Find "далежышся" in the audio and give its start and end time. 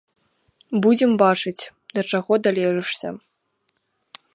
2.49-3.09